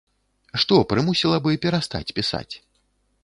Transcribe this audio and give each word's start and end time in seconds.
Што 0.63 0.77
прымусіла 0.93 1.37
бы 1.45 1.51
перастаць 1.65 2.13
пісаць? 2.21 2.49